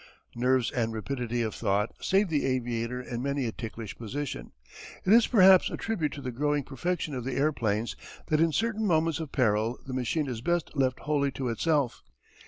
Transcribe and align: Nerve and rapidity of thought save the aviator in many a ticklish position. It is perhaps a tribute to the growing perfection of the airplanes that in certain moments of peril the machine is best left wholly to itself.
Nerve 0.33 0.71
and 0.75 0.91
rapidity 0.93 1.43
of 1.43 1.53
thought 1.53 1.93
save 1.99 2.27
the 2.29 2.43
aviator 2.43 2.99
in 2.99 3.21
many 3.21 3.45
a 3.45 3.51
ticklish 3.51 3.95
position. 3.95 4.51
It 5.05 5.13
is 5.13 5.27
perhaps 5.27 5.69
a 5.69 5.77
tribute 5.77 6.11
to 6.13 6.21
the 6.21 6.31
growing 6.31 6.63
perfection 6.63 7.13
of 7.13 7.23
the 7.23 7.35
airplanes 7.35 7.95
that 8.29 8.41
in 8.41 8.51
certain 8.51 8.87
moments 8.87 9.19
of 9.19 9.31
peril 9.31 9.77
the 9.85 9.93
machine 9.93 10.25
is 10.27 10.41
best 10.41 10.75
left 10.75 11.01
wholly 11.01 11.31
to 11.33 11.49
itself. 11.49 12.01